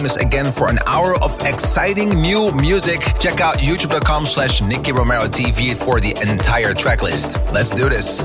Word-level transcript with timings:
Join 0.00 0.06
us 0.06 0.16
again 0.16 0.50
for 0.50 0.70
an 0.70 0.78
hour 0.86 1.14
of 1.22 1.36
exciting 1.42 2.08
new 2.08 2.50
music. 2.52 3.00
Check 3.18 3.40
out 3.40 3.56
youtube.com 3.56 4.24
slash 4.24 4.62
Nicky 4.62 4.92
Romero 4.92 5.24
TV 5.24 5.76
for 5.76 6.00
the 6.00 6.16
entire 6.22 6.72
track 6.72 7.02
list. 7.02 7.38
Let's 7.52 7.70
do 7.70 7.88
this. 7.90 8.24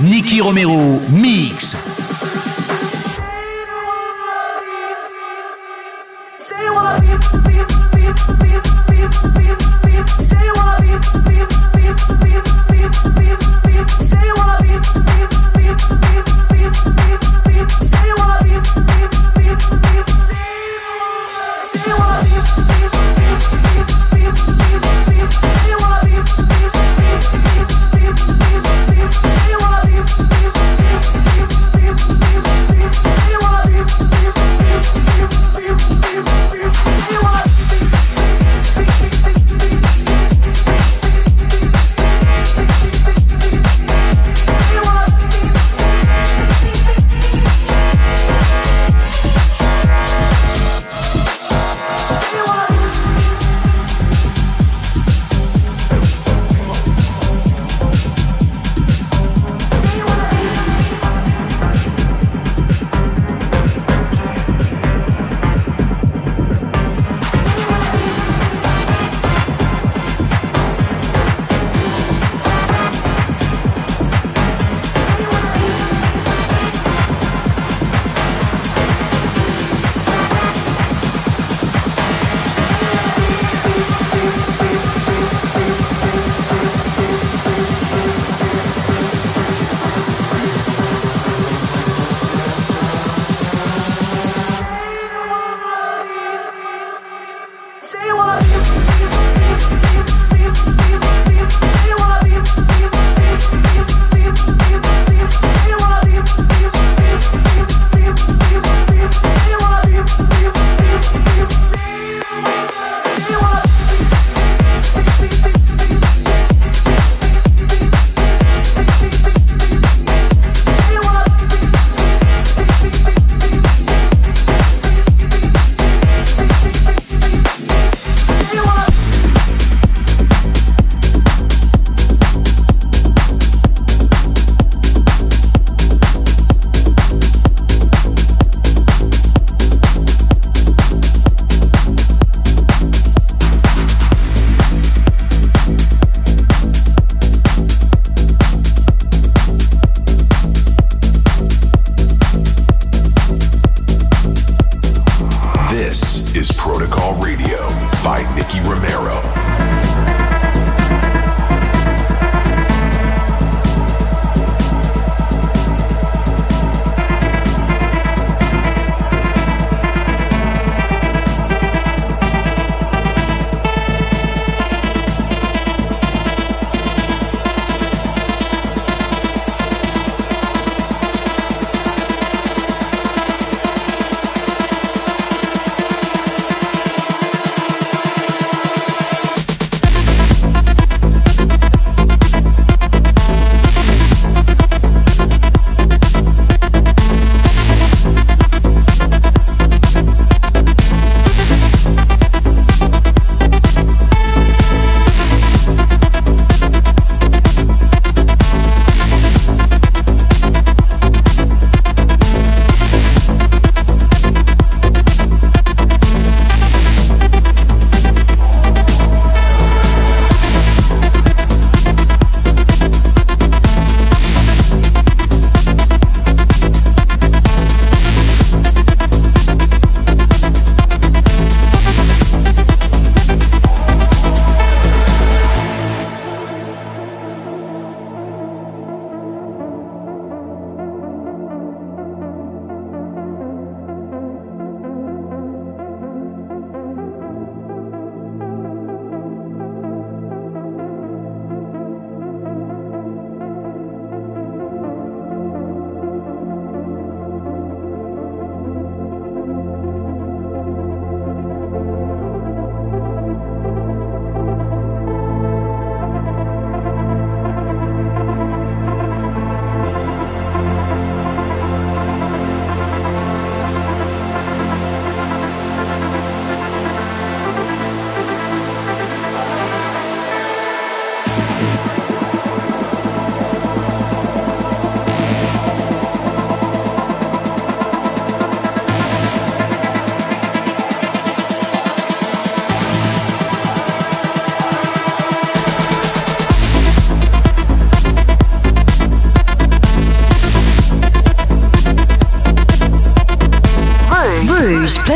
Nicky 0.00 0.40
Romero, 0.40 1.00
mix. 1.10 1.97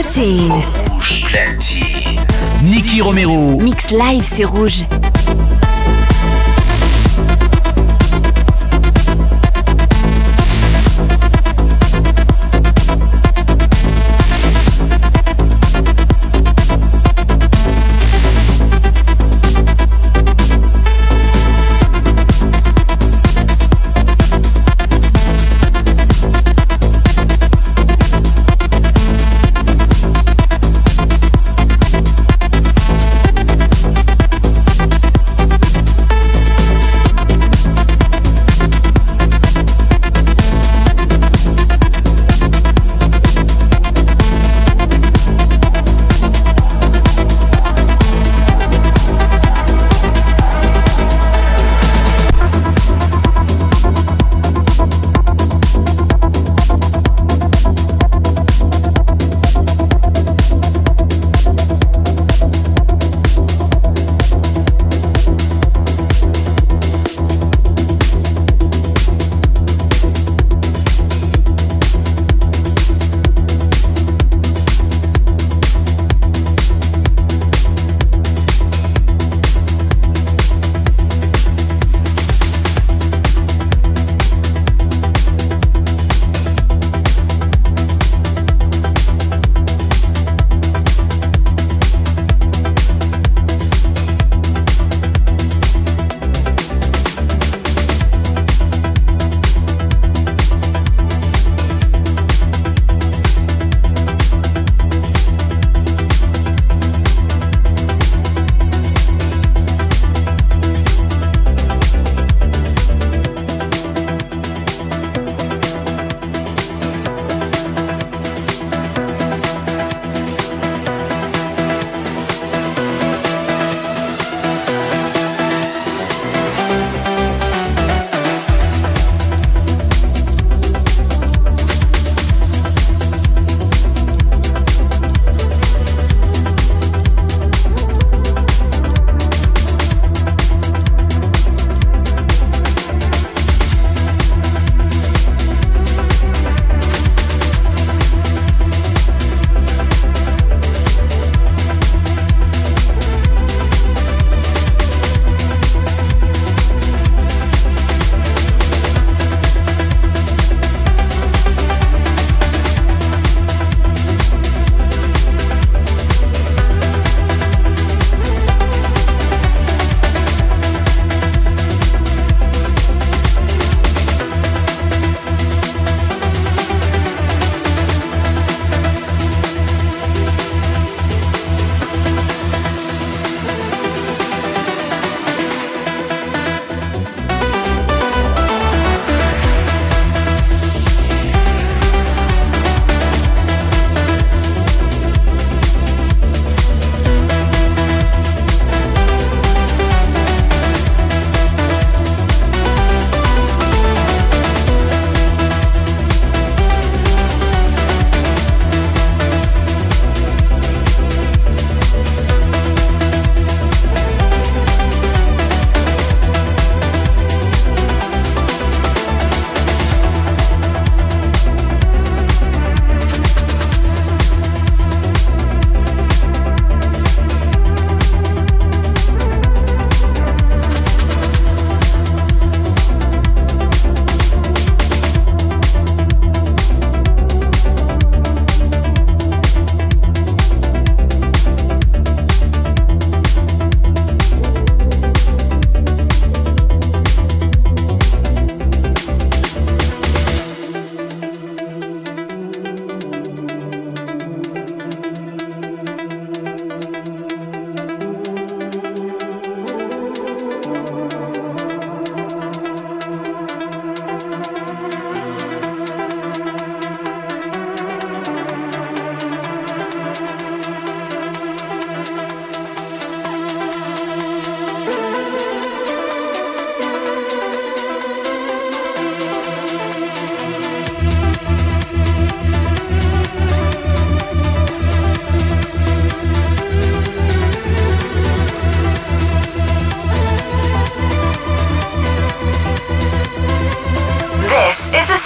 Platine. 0.02 0.52
Rouge 0.90 1.24
platine. 1.26 2.20
Nicky 2.64 3.00
Romero. 3.00 3.60
Mix 3.60 3.90
live, 3.90 4.24
c'est 4.24 4.44
rouge. 4.44 4.84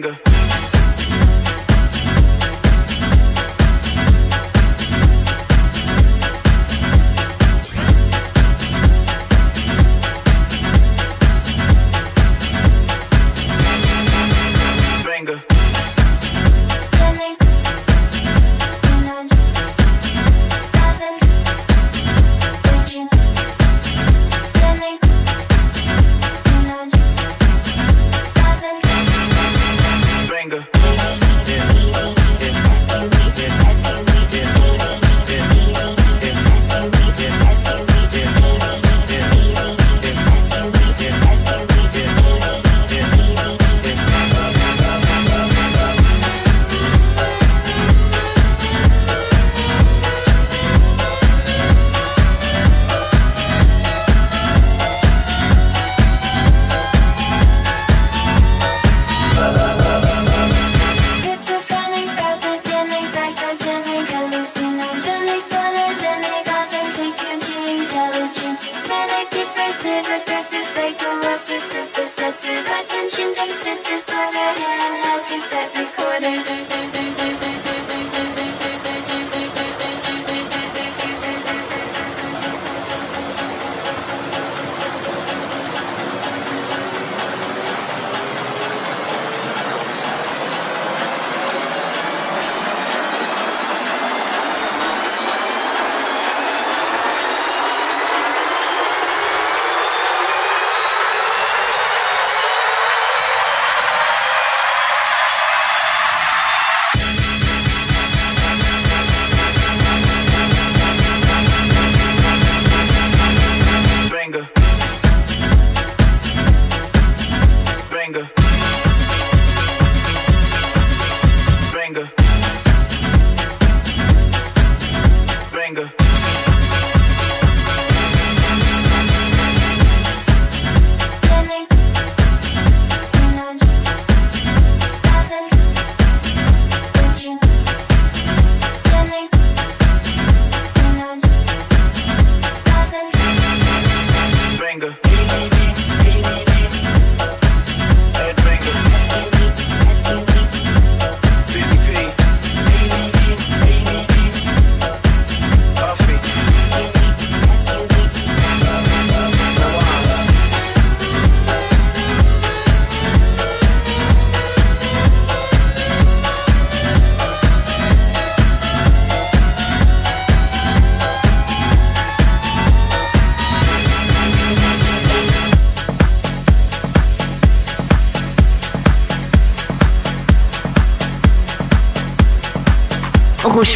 banger. 0.00 0.29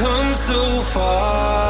come 0.00 0.34
so 0.34 0.80
far. 0.80 1.69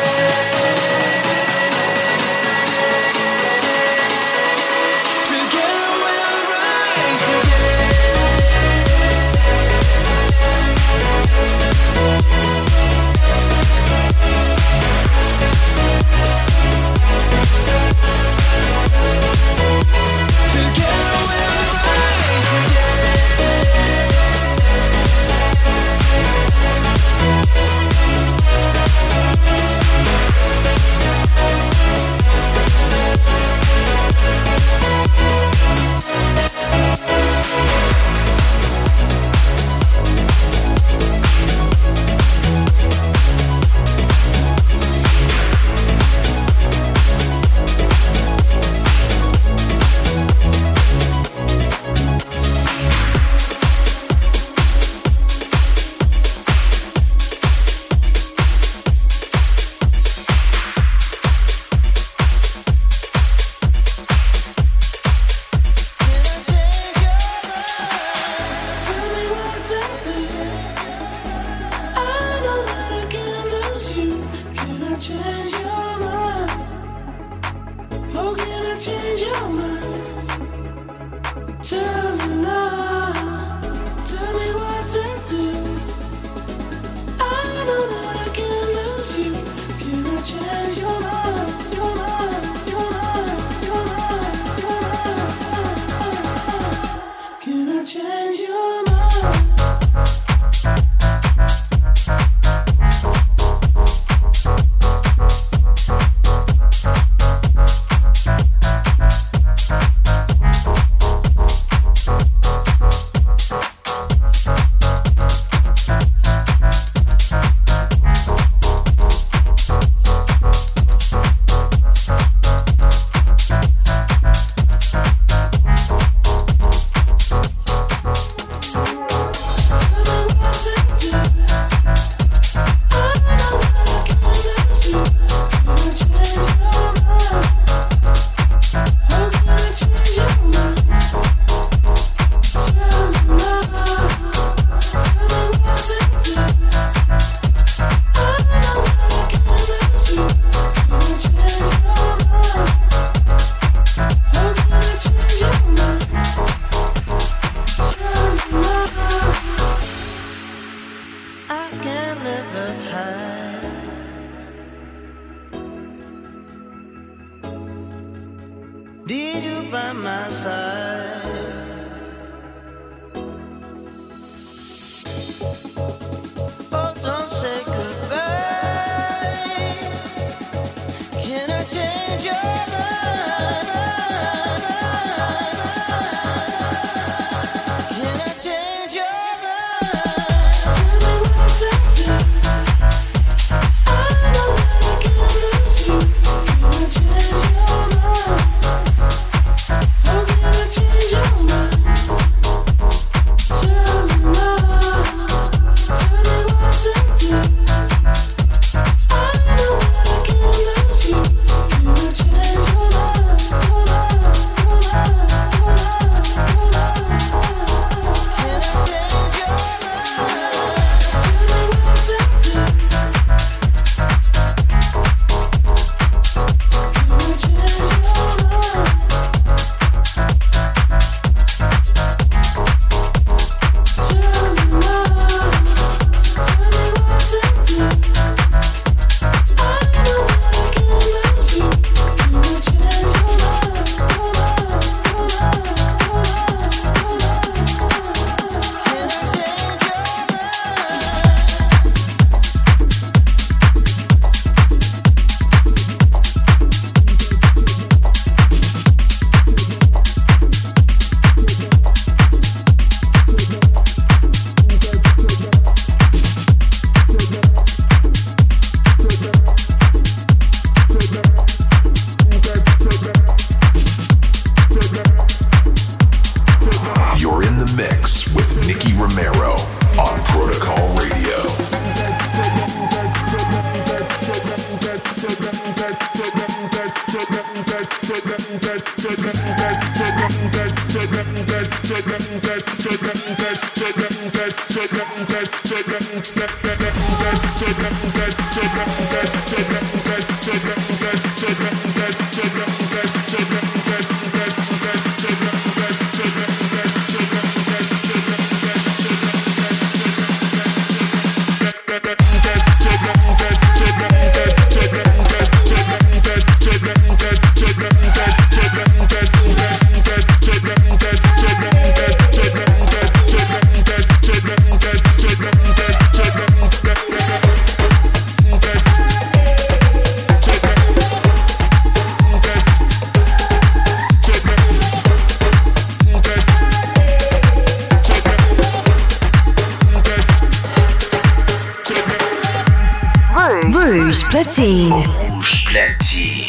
Platine. 344.53 344.91
Rouge 344.91 345.63
platine. 345.65 346.45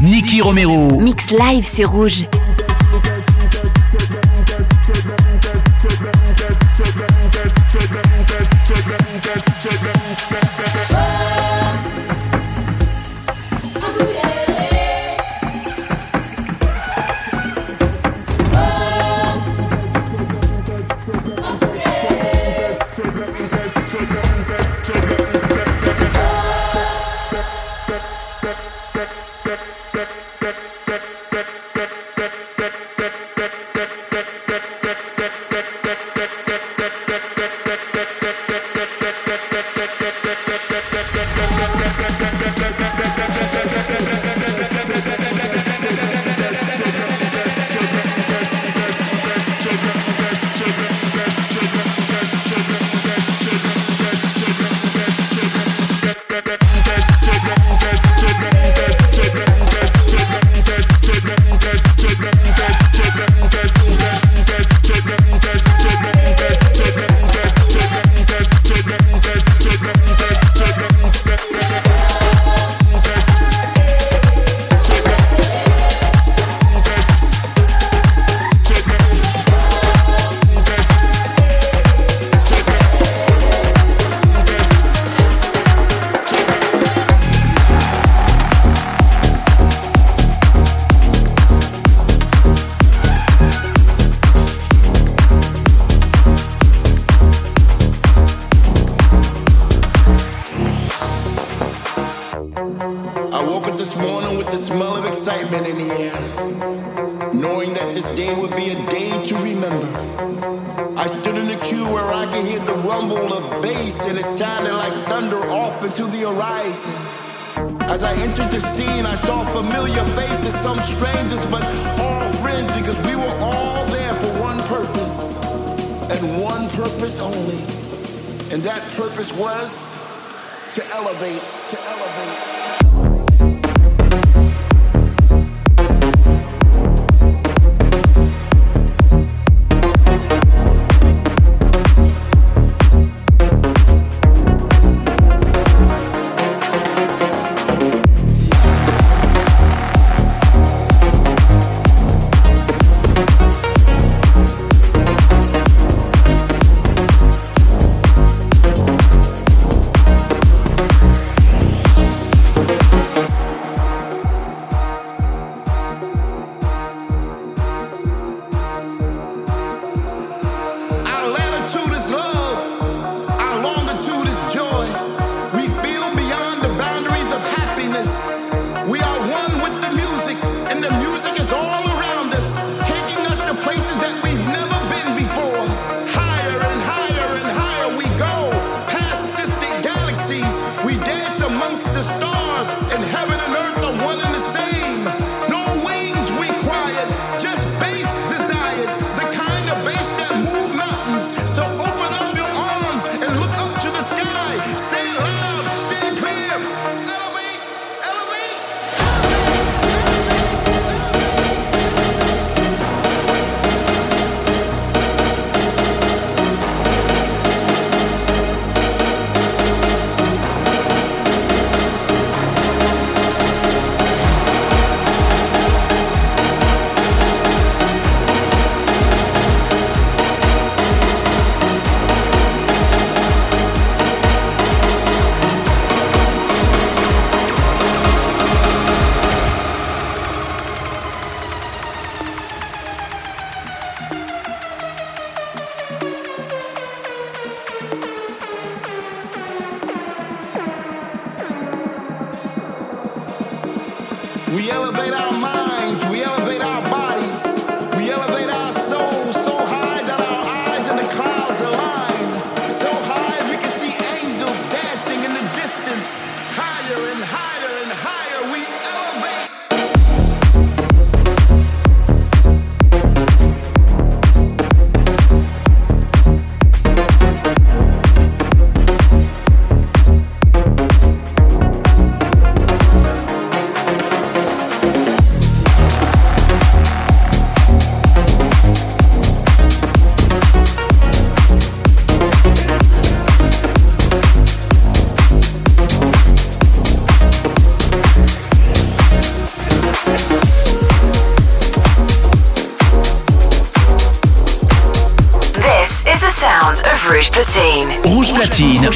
Nicky 0.00 0.40
Romero. 0.40 1.00
Mix 1.00 1.30
live, 1.32 1.64
c'est. 1.64 1.84
Rouge 1.84 2.26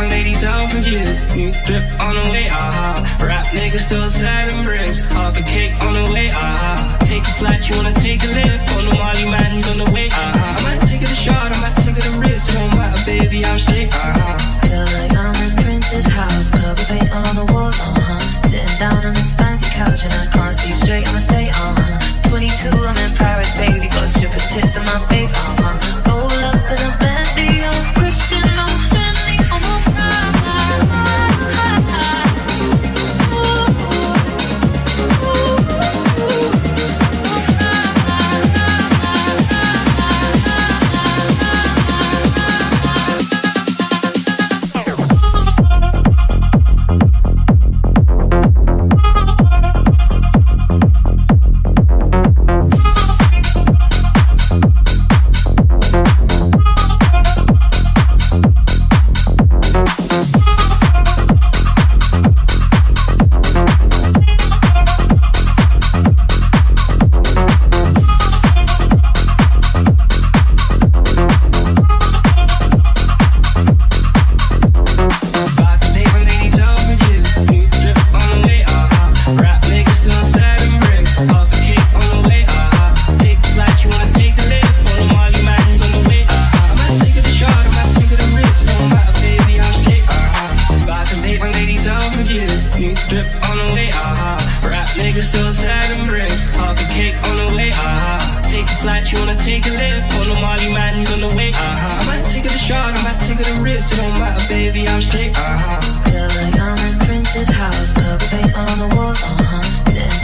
My 0.00 0.08
lady 0.08 0.32
so 0.32 0.48
confused. 0.70 1.28
New 1.36 1.52
drip 1.68 1.84
on 2.00 2.12
the 2.16 2.30
way, 2.32 2.48
Ah 2.50 2.96
Uh-huh. 2.96 3.26
Rap 3.26 3.44
niggas 3.52 3.84
still 3.84 4.08
sad 4.08 4.50
and 4.50 4.64
bricks. 4.64 5.04
Half 5.12 5.36
a 5.36 5.42
cake 5.42 5.74
on 5.84 5.92
the 5.92 6.10
way, 6.10 6.30
Ah 6.32 6.40
Uh-huh. 6.40 7.04
Take 7.04 7.28
a 7.28 7.34
flat, 7.36 7.68
you 7.68 7.76
wanna 7.76 7.92
take 8.00 8.24
a 8.24 8.28
lift? 8.28 8.64
On 8.76 8.88
the 8.88 8.94
Molly 8.96 9.26
man, 9.30 9.50
he's 9.50 9.68
on 9.68 9.76
the 9.76 9.90
way, 9.92 10.08
ah 10.12 10.16
Uh-huh. 10.16 10.56
I 10.56 10.60
might 10.64 10.88
take 10.88 11.02
it 11.02 11.12
a 11.12 11.14
shot, 11.14 11.52
I 11.54 11.60
might 11.60 11.76
take 11.84 11.98
it 12.00 12.06
a 12.06 12.12
risk. 12.16 12.48
Don't 12.54 12.74
matter, 12.78 13.02
baby, 13.04 13.44
I'm 13.44 13.58
straight, 13.58 13.92
aha. 13.92 14.40
Feel 14.64 14.88
like 14.96 15.14
I'm 15.22 15.36
in 15.44 15.52
Prince's 15.62 16.06
house. 16.06 16.48
Purple 16.48 16.86
paint 16.88 17.12
all 17.12 17.26
on 17.30 17.36
the 17.36 17.46
walls, 17.52 17.78
uh 17.78 17.92
huh. 18.00 18.48
Sitting 18.48 18.78
down 18.80 19.04
on 19.04 19.12
this 19.12 19.34
fancy 19.34 19.68
couch 19.76 20.04
and 20.04 20.14
I. 20.14 20.39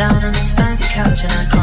down 0.08 0.24
on 0.24 0.32
this 0.32 0.52
fancy 0.52 0.84
couch 0.94 1.24
and 1.24 1.32
I 1.32 1.55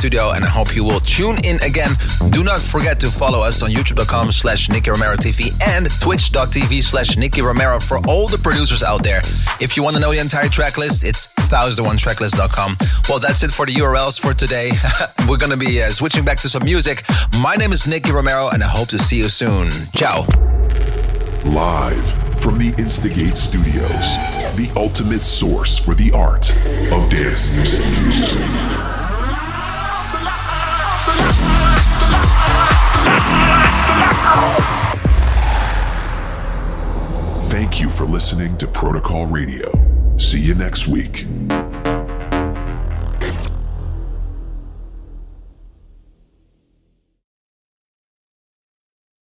studio, 0.00 0.32
and 0.32 0.42
I 0.42 0.48
hope 0.48 0.74
you 0.74 0.82
will 0.82 1.00
tune 1.00 1.36
in 1.44 1.60
again. 1.60 1.92
Do 2.30 2.42
not 2.42 2.62
forget 2.62 2.98
to 3.00 3.10
follow 3.10 3.40
us 3.40 3.62
on 3.62 3.68
youtube.com 3.68 4.32
slash 4.32 4.70
Nicky 4.70 4.90
Romero 4.90 5.14
TV 5.14 5.52
and 5.68 5.88
twitch.tv 6.00 6.82
slash 6.82 7.18
Nicky 7.18 7.42
Romero 7.42 7.78
for 7.78 7.98
all 8.08 8.26
the 8.26 8.38
producers 8.38 8.82
out 8.82 9.02
there. 9.04 9.18
If 9.60 9.76
you 9.76 9.82
want 9.82 9.96
to 9.96 10.00
know 10.00 10.10
the 10.10 10.18
entire 10.18 10.48
track 10.48 10.78
list, 10.78 11.04
it's 11.04 11.28
1001tracklist.com. 11.52 12.78
Well, 13.10 13.18
that's 13.18 13.42
it 13.42 13.50
for 13.50 13.66
the 13.66 13.72
URLs 13.72 14.18
for 14.18 14.32
today. 14.32 14.70
We're 15.28 15.36
going 15.36 15.52
to 15.52 15.58
be 15.58 15.82
uh, 15.82 15.90
switching 15.90 16.24
back 16.24 16.40
to 16.40 16.48
some 16.48 16.64
music. 16.64 17.02
My 17.42 17.56
name 17.56 17.70
is 17.72 17.86
Nicky 17.86 18.10
Romero, 18.10 18.48
and 18.48 18.62
I 18.62 18.68
hope 18.68 18.88
to 18.88 18.98
see 18.98 19.18
you 19.18 19.28
soon. 19.28 19.68
Ciao. 19.94 20.24
Live 21.44 22.08
from 22.40 22.56
the 22.56 22.72
Instigate 22.78 23.36
Studios, 23.36 24.16
the 24.56 24.72
ultimate 24.76 25.24
source 25.26 25.76
for 25.76 25.94
the 25.94 26.10
art 26.12 26.50
of 26.90 27.10
dance 27.10 27.54
music. 27.54 28.89
Thank 37.50 37.80
you 37.80 37.90
for 37.90 38.06
listening 38.06 38.56
to 38.58 38.66
Protocol 38.68 39.26
Radio. 39.26 39.72
See 40.18 40.40
you 40.40 40.54
next 40.54 40.86
week. 40.86 41.26